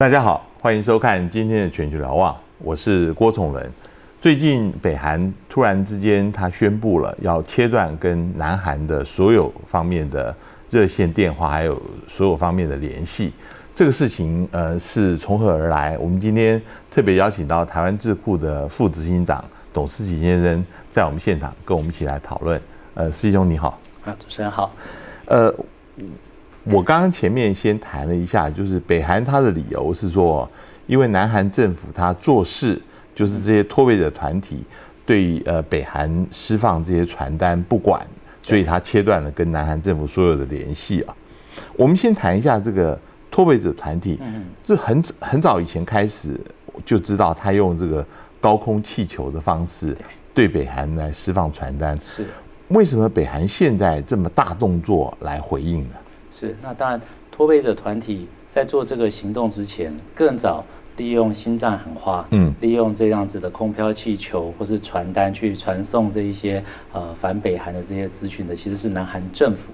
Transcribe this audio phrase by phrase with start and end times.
[0.00, 3.70] 大家好，欢迎收看今天的全球瞭望，我是郭崇仁。
[4.18, 10.34] 最近北韩突然之间，他宣布了要切断跟南韩的所有方面的
[10.70, 11.78] 热线电话，还有
[12.08, 13.30] 所有方面的联系。
[13.74, 15.98] 这个事情，呃，是从何而来？
[15.98, 16.58] 我们今天
[16.90, 22.58] 特别邀请到台湾智库的副执行长董思齐先生在我们现场跟我们一起来讨论。
[22.94, 24.72] 呃，师兄你好，啊，主持人好，
[25.26, 25.54] 呃。
[26.64, 30.48] 我刚刚前面先谈了一下，就是北韩他的理由是说，
[30.86, 32.80] 因为南韩政府他做事
[33.14, 34.62] 就是这些脱北者团体
[35.06, 38.06] 对呃北韩释放这些传单不管，
[38.42, 41.16] 所以他切断了跟南韩政府所有的联系啊。
[41.76, 42.98] 我们先谈一下这个
[43.30, 44.18] 脱北者团体，
[44.66, 46.38] 是很很早以前开始
[46.84, 48.04] 就知道他用这个
[48.40, 49.96] 高空气球的方式
[50.34, 52.26] 对北韩来释放传单，是
[52.68, 55.96] 为什么北韩现在这么大动作来回应呢？
[56.30, 57.00] 是，那当然，
[57.30, 60.64] 脱北者团体在做这个行动之前，更早
[60.96, 69.72] 利用心脏喊话，嗯，利用这样子的空飘气球或是传单去传送这一些呃反北韩的这些资讯的，其实是南韩政府。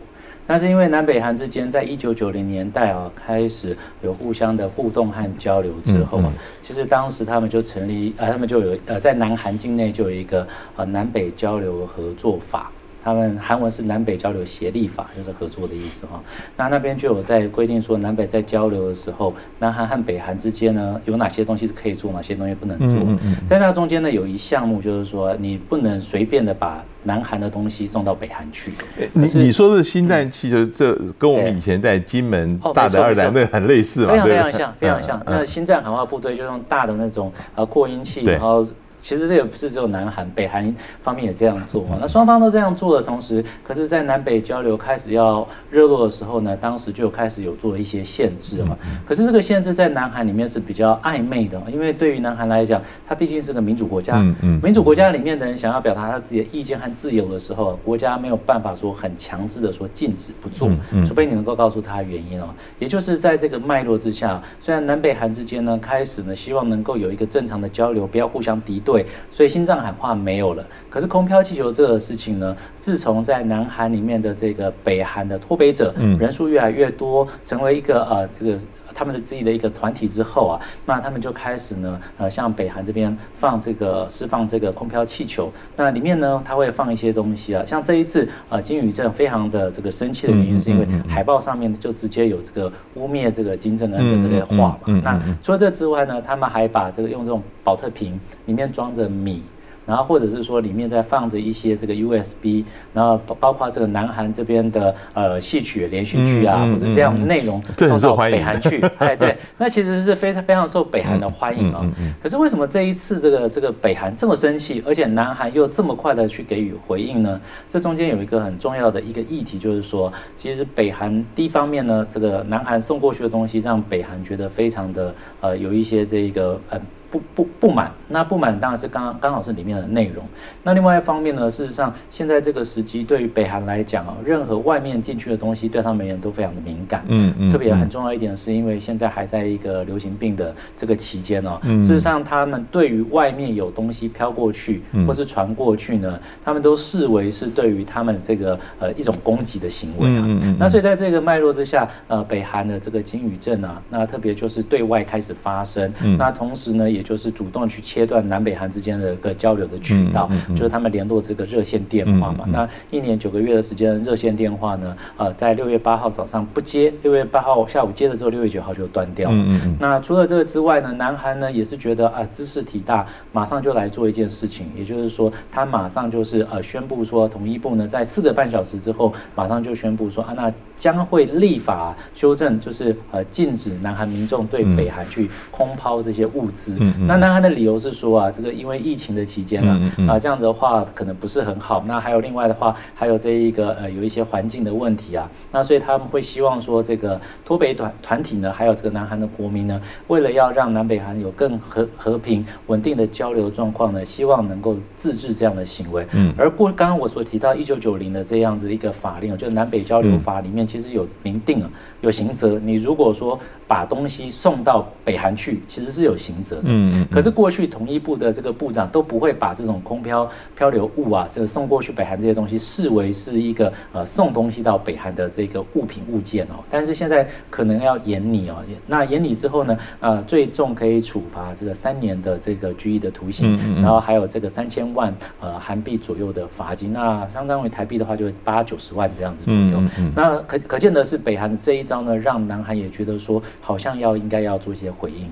[0.49, 6.33] 但是因为南北韩之间在一九九零年代啊开始有互相的互动和交流之后啊，
[6.63, 12.71] 其实当时他们就成立，呃，他们就有呃在南韩境内就有一个呃南北交流合作法。
[13.07, 16.21] 他们韩文是南北交流协力法，就是合作的意思哈。
[16.57, 22.99] 那那边就有在规定说，南北在交流的时候，南韩和北韩之间呢，有哪些东西是可以做，哪些东西不能做。
[23.47, 28.73] 在那中间呢，有一项目就是说，你不能随便的把南韩的东西送到北韩去。
[29.13, 34.15] 你你说的新战气球，这跟我们以前在金门大的二战那很类似嘛？
[34.15, 35.23] 非常非常像，非常像。
[35.27, 38.67] 那新战喊话部队就用大的那种呃扩音器，然后。
[39.07, 48.77] 其实这也不是只有南韩，北韩方面也这样做嘛那双方都这样做的同时，可是，在南北交流开始要热络的时候呢，当时就开始有做一些限制嘛。
[49.07, 54.17] 可是这个限制在南韩里面是比较暧昧的，因为对于南韩来讲，它毕竟是个民主国家。
[54.17, 60.69] 嗯嗯民主国家里面的人想要表达他自己的意见和自由的时候，国家没有办法说很强制的说禁止不做，
[61.05, 62.49] 除非你能够告诉他原因哦。
[62.81, 68.96] 也就是在这个脉络之下，虽然南北韩之间呢开始呢希望能够有一个正常的交流，不要互相敌对。
[68.97, 70.65] 对，所以心脏喊话没有了。
[70.89, 78.59] 可是空飘气球这个事情呢，自从在南韩里面的这个北韩的脱北者人数越来越多，成为一个呃这个
[78.97, 85.53] 他们的自己的一个团体之后啊，那他们就开始呢呃向北韩这边放这个释放这个空飘气球。
[85.77, 95.01] 那里面呢，他会放一些东西啊，像这一次呃金宇镇非常的这个生气的原因，是因为海报上面就直接有这个污蔑这个金正恩的这个话嘛。
[95.05, 98.87] 那除了这之外呢，他们还把这个用这种保特瓶里面装。
[98.87, 99.43] 装着米，
[99.87, 111.87] 然后或者是说里面在放着一些这个 USB，然后包包括这个南韩这边的呃戏曲连续剧啊，或者这样的内容送到北韩去， 哎对，那其实是非常非常受北韩的欢迎啊。
[112.23, 117.41] 可是为什么这一次这个这个北韩这么生气，而且南韩又这么快的去给予回应呢？
[117.71, 126.81] 这中间有一个很重要的一个议题，就是说，其实北韩第一方面呢，这个南韩送过去的东西让北韩觉得非常的呃有一些这个呃。
[127.11, 130.25] 不不不满，那不满当然是刚刚好是里面的内容。
[130.63, 137.05] 那另外一方面呢，事实上现在这个时机对于北韩来讲啊，任何外面进去的东西对他们而言都非常的敏感。
[137.09, 137.51] 嗯嗯。
[137.51, 141.61] 特别很重要一点是因为现在还在一个流行病的这个期间哦。
[141.63, 150.25] 事实上，他们对于外面有东西飘过去或是传过去呢，他们都视为是对于他们这个呃一种攻击的行为啊。
[150.27, 150.57] 嗯嗯。
[150.59, 155.93] 那所以在这个脉络之下，呃，北韩的这个金宇镇啊，那特别就是对外开始发声。
[156.03, 156.17] 嗯。
[156.19, 162.45] 那同时呢，也就是主动去切断南北韩之间的一个交流的渠道，就是他们联络这个热线电话嘛。
[162.49, 169.77] 那一年九个月的时间，热线电话呢，呃，在六月八号早上不接，六月八号下午接了之后，六月九号就断掉嗯。
[169.79, 186.77] 那除了这个之外呢，南韩呢也是觉得啊，知识体大，马上就来做一件事情，也就是说，他马上就是呃宣布说，统一部呢在四个半小时之后，马上就宣布说啊，那将会立法修正，就是呃禁止南韩民众对北韩去空抛这些物资。
[187.07, 191.85] 那那他的理由是说啊，这个因为疫情的期间呢，啊这样子的话可能不是很好。
[191.87, 195.29] 那还有另外的话，还有这一个呃有一些环境的问题啊。
[195.53, 206.07] 那所以他们会希望说，这个脱北团团体呢，还有这个南韩的国民呢，为了要让南北韩有更和和平稳定的交流状况呢，希望能够自治这样的行为。
[206.13, 206.33] 嗯。
[206.39, 212.59] 而过刚刚我所提到一九九零的这样子一个法令，就南北交流法里面其实有明定啊有刑责。
[212.59, 216.63] 你如果说把东西送到北韩去，其实是有刑责的。
[216.65, 217.07] 嗯嗯。
[217.11, 226.63] 可是过去统一部的这个部长都不会把这种空漂漂流物啊，这个送过去北韩这些东西视为是一个呃送东西到北韩的这个物品物件哦。
[226.71, 228.57] 但是现在可能要严拟哦，
[228.87, 239.83] 那严拟之后呢，呃，最重可以处罚这个三年的这个拘役的徒刑，然后还有这个三千万呃韩币左右的罚金，那相当于台币的话就八九十万这样子左右。
[240.15, 245.29] 那可可见的是北韩的这一招呢，让南韩也觉得说好像要应该要做一些回应。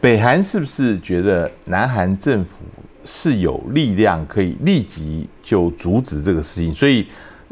[0.00, 2.50] 北韩是不是觉得南韩政府
[3.04, 6.72] 是有力量可以立即就阻止这个事情？
[6.72, 7.04] 所以，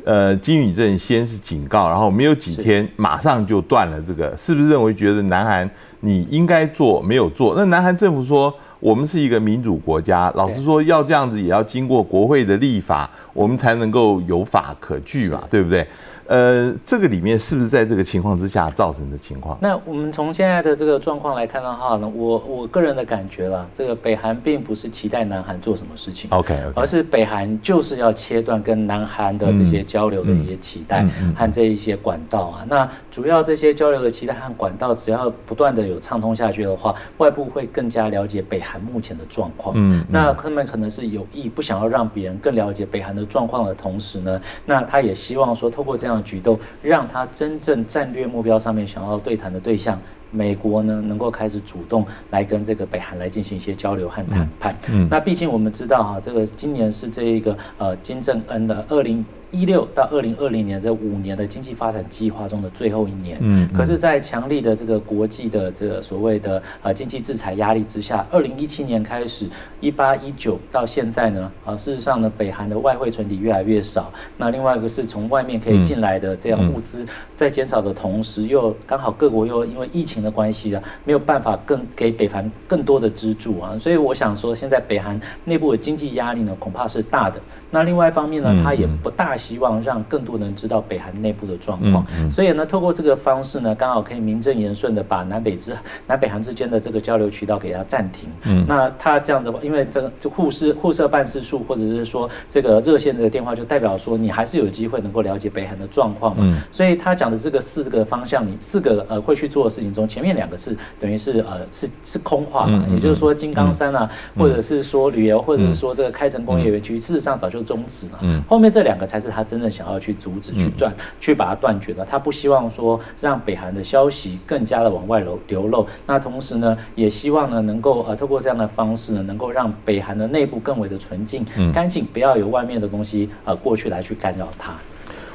[0.05, 5.69] 呃，金宇镇先是警告，然后没有几天马上就断了这个，是不是认为觉得南韩
[6.01, 7.55] 你应该做没有做？
[7.57, 15.85] 那南韩政府说我们是一个民主国家，老实说要这样子也要经过国会的立法，我们才能够有法可据嘛，对不对？
[16.29, 19.57] 呃，这个里面是不是在这个情况之下造成的情况？
[19.61, 31.07] 那我们从现在的这个状况来看的话呢，我我个人的感觉啦，这个北韩并不是期待南韩做什么事情，OK，而是北韩就是要切断跟南韩的这些交流的一些期待
[31.37, 32.65] 和这一些管道啊。
[32.69, 39.75] 那主要这些交流的期待和管道，只要不断的有畅通下去的话，外部会更加了解北韩目前的状况。
[39.79, 46.16] 嗯，那他们可能是有意不想要让别人更了解北韩的状况的同时呢，那他也希望说透过这样。
[46.23, 54.77] 举动让他真正战略目标上面想要对谈的对象，美国呢能够开始主动来跟这个北韩来进行一些交流和谈判。
[54.91, 59.25] 嗯，那毕竟我们知道哈，这个今年是这一个呃金正恩的二零。
[59.53, 69.49] 一六到二零二零年这五年的经济发展计划中的最后一年，嗯，可是，在强力的这个国际的这个所谓的呃经济制裁压力之下，二零一七年开始，
[69.81, 74.13] 一八一九到现在呢，啊，事实上呢，北韩的外汇存底越来越少。
[74.37, 77.07] 那另外一个是从外面可以进来的这样物资
[77.37, 87.41] 在减少的同时，又刚好各国又因为疫情的关系啊，没有办法更给北韩更多的资助啊，所以我想说，现在北韩内部的经济压力呢，恐怕是大的。
[87.71, 89.36] 那另外一方面呢，它也不大。
[89.37, 98.29] 希望让更多人知道北韩内部的状况，所以呢，透过这个方式呢，刚好可以名正言顺的把南北之 南北韩之间的这个交流渠道给它暂停。
[98.45, 106.43] 嗯，那他这样子，因为这个就护士护设办事处或者是说这个热线的电话，就代表说你还是有机会能够了解北韩的状况嘛。
[106.45, 118.19] 嗯，所以他讲的这个四个方向，你四个呃会去做的事情中，前面两个是等于是呃是是空话嘛，也就是说金刚山啊，或者是说旅游，或者是说这个开城工业园区，事实上早就终止了。
[118.23, 119.26] 嗯，后面这两个才是。
[119.27, 120.91] 是他真的想要去阻止、去断、
[121.21, 122.05] 去把它断绝的。
[122.05, 125.87] 他不希望说让北韩的消息更加的往外流流露。
[126.07, 131.45] 那同时呢，也希望呢能够呃透过这样的方式呢，能够让北韩的内部更为的纯净、
[131.75, 134.75] 干净，不要有外面的东西呃过去来去干扰它。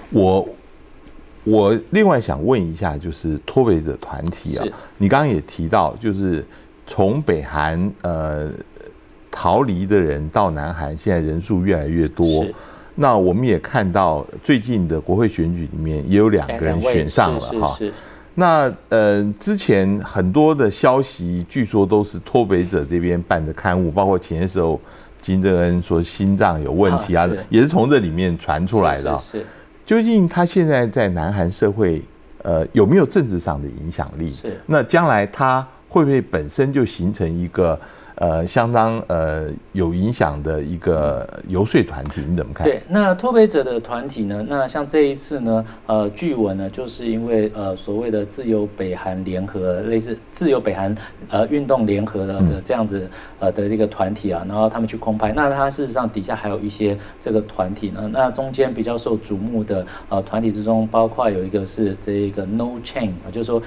[0.09, 0.47] 我
[1.43, 4.65] 我另外想问一下，就是脱北者团体啊，
[4.97, 6.45] 你刚刚也提到，就是
[6.87, 8.49] 从北韩呃
[9.29, 12.45] 逃离的人到南韩，现在人数越来越多。
[12.95, 17.77] 那我们也看到最近的国会选举里面也有两个人选上了哈。
[18.35, 24.79] 那呃，之前很多的消息据说都是脱北者这边办的刊物，包括前些时候
[25.21, 29.17] 金正恩说心脏有问题啊，也是从这里面传出来的。
[29.17, 29.45] 是。
[29.85, 32.01] 究竟他现在在南韩社会
[32.43, 34.29] 呃有没有政治上的影响力？
[34.29, 34.59] 是。
[34.65, 37.79] 那将来他会不会本身就形成一个？
[38.21, 42.63] 呃，相当呃有影响的一个游说团体，你怎么看？
[42.63, 44.45] 对，那脱北者的团体呢？
[44.47, 50.95] 那像这一次呢，呃，据闻呢，就是因为呃所谓的自由北韩联合，类似自由北韩
[51.31, 53.09] 呃运动联合的的这样子
[53.39, 63.59] 呃的一个团体啊，然后他们去空拍，那他事实上底下还有一些这个团体呢，那中间比较受瞩目的呃团体之中，包括有一个是这一个 No Chain 啊，就是说。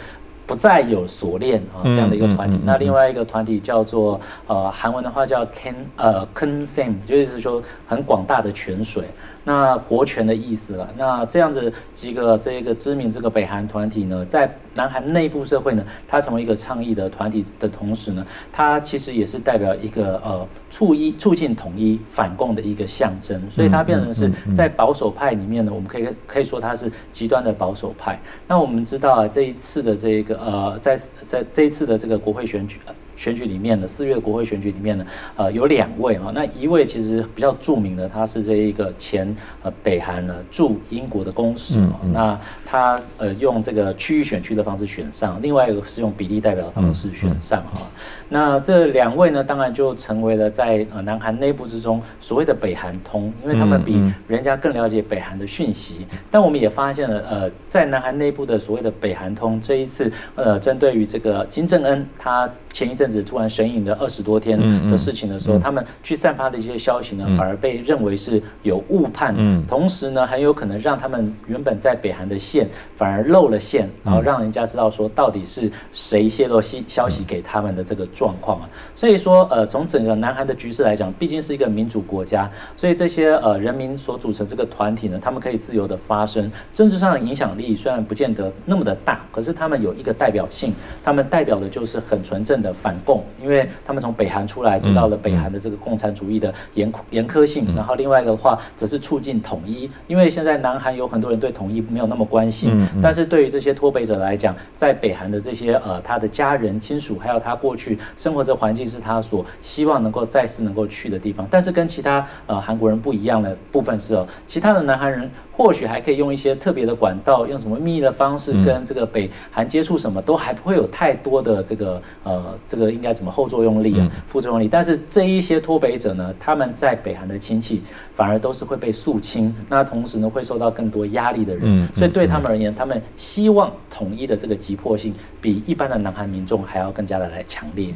[0.47, 2.59] 不再有锁链啊，这样的一个团体。
[2.65, 9.05] 那另外一个团体叫做呃，韩文的话叫 Ken 呃 Kensam，就是说很广大的泉水。
[9.47, 10.89] 那活泉的意思了。
[10.97, 23.41] 那这样子几个这个知名这个北韩团体呢，在南韩内部社会呢，它成为一个倡议的团体的同时呢，它其实也是代表一个呃促一促进统一反共的一个象征。
[23.51, 28.21] 所以它变成是在保守派里面呢，我们可以可以说它是极端的保守派。
[28.47, 32.79] 那我们知道啊，这一次的这个呃，在在这一次的这个国会选举。
[33.17, 35.07] 选举里面的四月国会选举里面呢，
[35.37, 47.87] 呃，有两位啊，那一位其实比较著名的，他是这一个前呃北韩呢驻英国的公使啊，那他呃用这个区域选区的方式选上，另外一个是用比例代表的方式选上哈。
[48.29, 56.07] 那这两位呢，当然就成为了在呃南韩内部之中所谓的北韩通，因为他们比人家更了解北韩的讯息。
[56.31, 63.04] 但我们也发现了，呃，在南韩内部的所谓的北韩通，这一次呃针对于这个金正恩他前一阵。
[63.05, 64.59] 阵子突然神隐的二十多天
[64.89, 69.35] 的事情的时候，他们去散发的一些消息呢，反而被认为是有误判，
[69.69, 78.69] 同时呢，很有可能让他们原本在北韩的线反而露了线，然后让人家知道说到底是谁泄露消消息给他们的这个状况啊。
[78.97, 115.31] 所以说，呃，从整个南韩的局势来讲，毕竟是一个民主国家，所以这些呃人民所组成这个团体呢，他们可以自由的发声，政治上的影响力虽然不见得那么的大，可是他们有一个代表性，他们代表的就是很纯正的反共，因为他们从北韩出来，知道了北韩的这个共产主义的严严苛性，然后另外一个的话，则是促进统一，因为现在南韩有很多人对统一没有那么关心，但是对于这些脱北者来讲，在北韩的这些呃他的家人亲属，还有他过去生活这环境是他所希望能够再次能够去的地方，但是跟其他呃韩国人不一样的部分是哦，其他的南韩人。
[115.57, 124.69] 或许还可以用一些特别的管道，用什么秘密的方式跟这个北韩接触，什么都还不会有太多的这个呃，这个应该怎么后作用力啊、副作用力。
[124.69, 127.83] 但是这一些脱北者呢，他们在北韩的亲戚
[128.15, 137.95] 反而都是会被肃清，那同时呢会受到更多压力的人，所以对他们而言，他们希望统一的这个急迫性比一般的南韩民众还要更加的来强烈。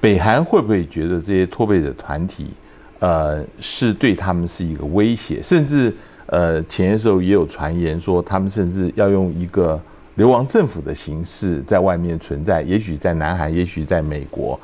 [0.00, 2.48] 北韩会不会觉得这些脱北者团体
[2.98, 5.94] 呃是对他们是一个威胁，甚至？
[6.26, 9.78] 呃，前些时候也有传言说，他们甚至要用一个
[10.16, 14.58] 流亡政府的形式在外面存在，也许在南韩，也许在美国，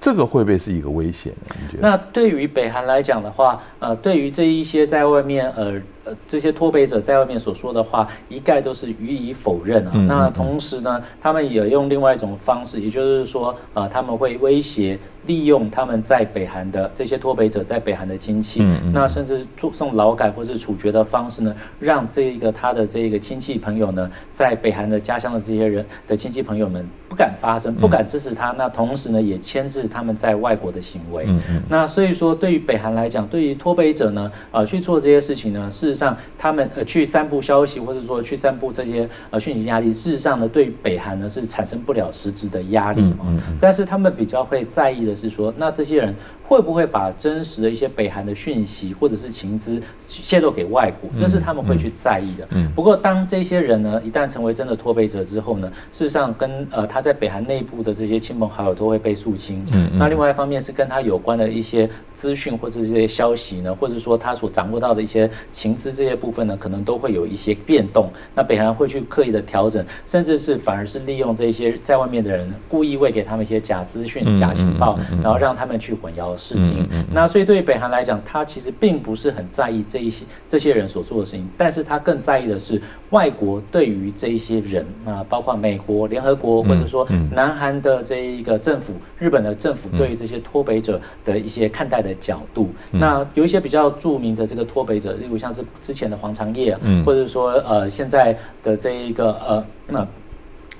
[0.00, 1.56] 这个会不会是一个危险呢？
[1.60, 1.88] 你觉得？
[1.88, 9.92] 那对于北韩来讲的话，呃，对于这一些在外面，呃呃，这些脱北者在外面所说的话，一概都是予以否认啊。
[10.06, 14.98] 那同时呢，他们也用另外一种方式，也就是说，呃，他们会威胁。
[15.26, 18.62] 利用他们在北韩的这些脱北者在北韩的亲戚，
[18.94, 28.54] 那甚至送送劳改或是处决的方式呢，让这一个他的这一个亲戚朋友呢，在北韩的家乡的这些人的亲戚朋友们不敢发声，不敢支持他。
[28.56, 31.28] 那同时呢，也牵制他们在外国的行为。
[31.68, 43.38] 那所以说，对于北韩来讲，对于脱北者呢，呃，去做这些事情呢，事实上他们呃去散布消息，或者说去散布这些呃讯息压力，事实上呢，对北韩呢是产生不了实质的压力嗯。
[43.60, 45.18] 但是他们比较会在意的。
[45.18, 46.14] 是说，那这些人
[46.48, 51.10] 会不会把真实的一些北韩的讯息或者是情资泄露给外国？
[51.14, 52.48] 这是他们会去在意的。
[52.52, 52.72] 嗯。
[52.74, 59.62] 不过，当这些人呢，一旦成为真的脱北者之后呢，事实上跟呃他在北韩内部的这些亲朋好友都会被肃清。
[59.72, 59.90] 嗯。
[59.98, 68.10] 那另外一方面是跟他有关的一些资讯或者这些消息呢，或者说他所掌握到的一些情资这些部分呢，可能都会有一些变动。
[68.34, 74.98] 那北韩会去刻意的调整，甚至是反而是利用这些在外面的人，故意喂给他们一些假资讯、假情报。
[75.22, 82.80] 然后让他们去混淆视听，那所以对于北韩来讲，他其实并不是很在意这一些这些人所做的事情，但是他更在意的是
[83.10, 92.70] 外国对于这一些人，啊包括美国、联合国或者说南韩的这一个政府、日本的政府对于这些脱北者的一些看待的角度。
[92.92, 100.06] 那有一些比较著名的这个脱北者，例如像是之前的黄长业，或者说呃现在的这一个呃那。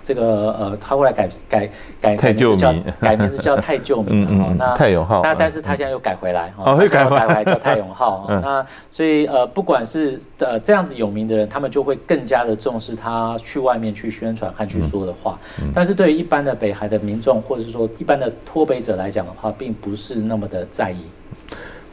[0.03, 4.55] 这个呃，他后来改改改名字叫 改名字叫太旧名了哈。
[4.59, 8.27] 那太永浩，那但是他现在又改回来哈，改回来叫太永浩。
[8.43, 15.39] 那所以呃，不管是呃这样子有名的人，他们就会更加的重视他去外面去宣传和去说的话。
[15.75, 20.99] 但是对于一般的北海的民众，或者是说一般的脱北者来讲的话，并不是那么的在意。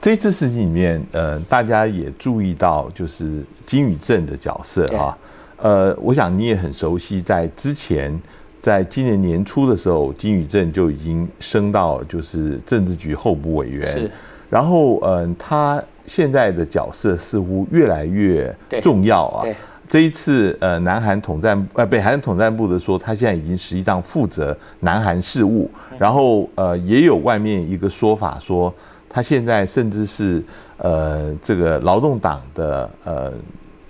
[0.01, 5.17] 这次事情里面，呃，大家也注意到就是金宇镇的角色哈。
[5.57, 8.19] 呃，我想你也很熟悉，在之前，
[8.62, 13.91] 在今年年初的时候，金宇镇就已经升到就是政治局候补委员。
[13.91, 14.12] 是。
[14.50, 19.45] 然后，嗯，他现在的角色似乎越来越重要啊。
[19.88, 25.69] 这一次，呃，南韩统战呃北韩统战部的说，他现在已经实际上负责南韩事务。
[25.97, 28.74] 然后，呃，也有外面一个说法说，
[29.09, 30.43] 他现在甚至是
[30.77, 33.31] 呃这个劳动党的呃。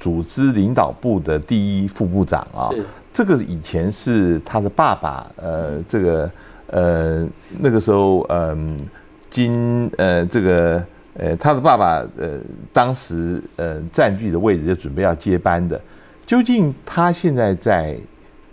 [0.06, 2.70] 组织领导部的第一副部长啊，
[3.12, 6.32] 这个以前是他的爸爸，呃，这个
[6.68, 8.80] 呃那个时候，嗯，
[9.32, 10.86] 金呃这个
[11.18, 12.40] 呃他的爸爸呃
[12.72, 15.82] 当时呃占据的位置就准备要接班的，
[16.24, 17.98] 究竟他现在在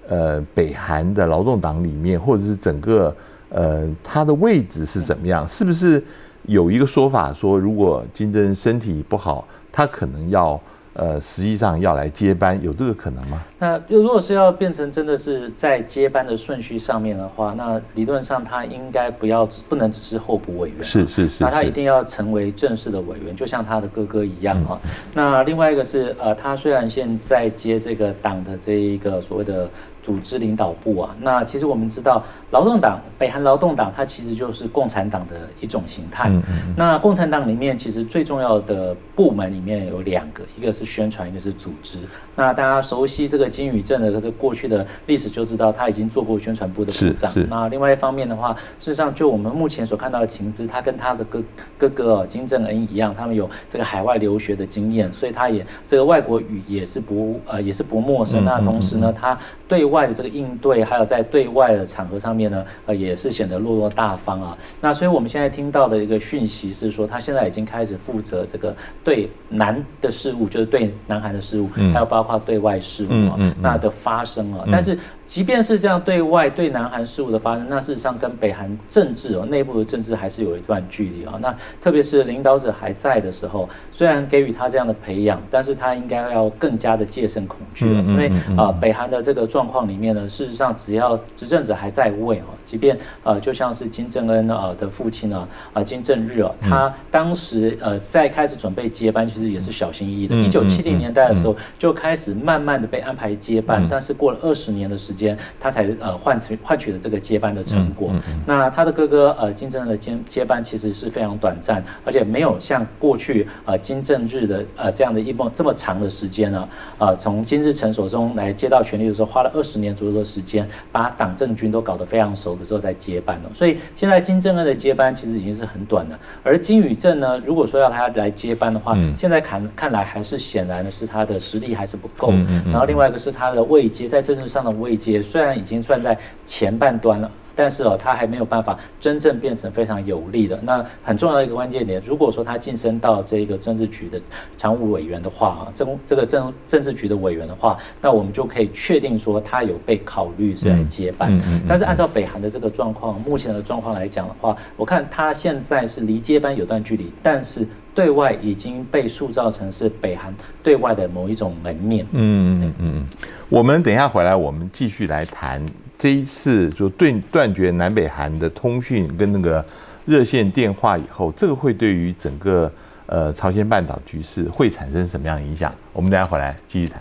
[0.09, 3.15] 呃北韩的劳动党里面，或者是整个
[3.51, 5.47] 呃他的位置是怎么样？
[5.47, 6.03] 是不是
[6.45, 10.59] 有一个说法说，如果金正恩身体不好，他可能要？
[10.95, 13.43] 呃，实际上要来接班，有这个可能吗？
[13.59, 24.79] 那如果是要变成真的是在接班的顺序上面的话，那理论上他应该不要不能只是候补委员，是是是，那他一定要成为正式的委员，就像他的哥哥一样啊。
[25.15, 29.69] 那另外一个是呃，他虽然现在接这个党的这一个所谓的。
[30.03, 36.29] 组织领导部啊，那其实我们知道，劳动党北韩劳动党它其实就是共产党的一种形态。
[36.77, 41.99] 那共产党里面其实最重要的部门里面有两个，一个是宣传，一个是组织。
[42.35, 47.33] 那大家熟悉这个金宇镇的这过去的历史就知道，他已经做过宣传部的部长。
[47.49, 51.43] 那另外一方面的话，事实上就我们目前所看到的情资，他跟他的哥
[51.79, 58.45] 哥哥金正恩一样，他们有这个海外留学的经验，所以他也这个外国语也是不呃也是不陌生。
[58.45, 64.59] 那同时呢，他对外的这个应对，还有在对外的场合上面呢，呃，也是显得落落大方啊。
[64.81, 68.75] 那所以我们现在听到的一个讯息是说，他现在已经开始负责这个
[69.05, 74.65] 对南的事务，就是对南韩的事务，还有包括对外事务啊，那的发生啊。
[74.73, 81.39] 但是即便是这样对外对南韩事务的发生，那事实上跟北韩政治哦内部的政治还是有一段距离啊。
[81.41, 90.29] 那特别是领导者还在的时候，虽然给予他这样的培养，但是他应该要更加的戒慎恐惧了，因为啊，北韩的这个状况里面呢。
[90.29, 100.35] 事实上，只要执政者还在位哦，即便呃，就像是金正恩呃的父亲呢，啊金正日啊，他当时呃在开始准备接班，其实也是小心翼翼的。
[100.35, 108.13] 一九七零年代的时候就开始慢慢的被安排接班，但是过了二十年的时间，他才呃换取换取了这个接班的成果。
[108.47, 120.13] 那他的哥哥呃金正恩的接接班其实是非常短暂，而且没有像过去呃金正日的呃这样的一梦这么长的时间呢，呃从金日成手中来接到权力的时候，花了二十年左右。
[120.13, 126.21] 的时间把党政军都搞得非常熟的时候再接班了，所以现在金正恩的接班其实已经是很短了。
[126.43, 132.31] 而金宇镇呢，如果说要他来接班的话，现在看看来还是显然的是他的实力还是不够。
[132.67, 137.31] 然后另外一个是他的位阶，在政治上的位阶虽然已经算在前半端了。
[137.55, 140.59] 但是哦，他还没有办法真正变成非常有利的。
[140.63, 144.19] 那很重要的一个关键点，如果说他晋升到这个政治局的
[144.57, 151.39] 常务委员的话啊，政这个政政治局的委员的话，那我们就可以确定说他有被考虑是来接班。
[151.69, 162.07] 但是按照北韩的这个状况，目前的状况来讲的话，我看他现在是离接班有段距离，但是对外已经被塑造成是北韩对外的某一种门面。
[162.13, 163.07] 嗯嗯嗯嗯，
[163.49, 165.65] 我们等一下回来，我们继续来谈。
[165.99, 169.65] 这一次就断断绝南北韩的通讯跟那个
[170.05, 172.73] 热线电话以后，这个会对于整个
[173.07, 175.73] 呃朝鲜半岛局势会产生什么样影响？
[175.93, 177.01] 我们等下回来继续谈。